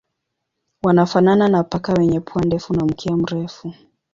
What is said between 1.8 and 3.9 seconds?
wenye pua ndefu na mkia mrefu.